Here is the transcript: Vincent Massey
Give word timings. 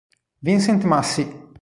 Vincent 0.41 0.81
Massey 0.83 1.29